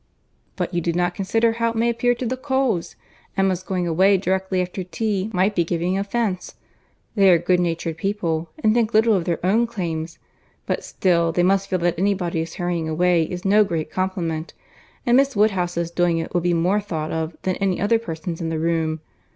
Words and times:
"But 0.55 0.73
you 0.73 0.81
do 0.81 0.91
not 0.93 1.13
consider 1.13 1.51
how 1.51 1.69
it 1.69 1.75
may 1.75 1.87
appear 1.87 2.15
to 2.15 2.25
the 2.25 2.35
Coles. 2.35 2.95
Emma's 3.37 3.61
going 3.61 3.85
away 3.87 4.17
directly 4.17 4.59
after 4.59 4.83
tea 4.83 5.29
might 5.31 5.53
be 5.53 5.63
giving 5.63 5.95
offence. 5.95 6.55
They 7.13 7.29
are 7.29 7.37
good 7.37 7.59
natured 7.59 7.97
people, 7.97 8.49
and 8.63 8.73
think 8.73 8.95
little 8.95 9.13
of 9.13 9.25
their 9.25 9.37
own 9.45 9.67
claims; 9.67 10.17
but 10.65 10.83
still 10.83 11.31
they 11.31 11.43
must 11.43 11.69
feel 11.69 11.77
that 11.77 11.99
any 11.99 12.15
body's 12.15 12.55
hurrying 12.55 12.89
away 12.89 13.25
is 13.25 13.45
no 13.45 13.63
great 13.63 13.91
compliment; 13.91 14.55
and 15.05 15.15
Miss 15.17 15.35
Woodhouse's 15.35 15.91
doing 15.91 16.17
it 16.17 16.33
would 16.33 16.41
be 16.41 16.55
more 16.55 16.81
thought 16.81 17.11
of 17.11 17.37
than 17.43 17.55
any 17.57 17.79
other 17.79 17.99
person's 17.99 18.41
in 18.41 18.49
the 18.49 18.57
room. 18.57 19.01